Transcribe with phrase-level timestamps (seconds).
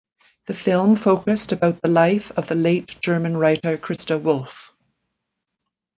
[0.47, 4.73] The film focused about the life of the late German writer Christa Wolf.